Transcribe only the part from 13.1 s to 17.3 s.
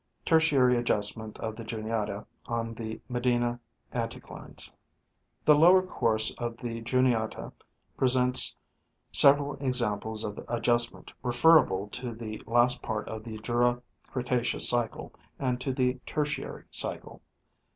the Jura Cretaceous cycle and to the Tertiary cycle.